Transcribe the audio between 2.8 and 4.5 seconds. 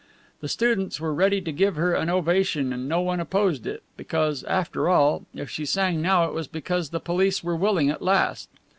no one opposed it, because,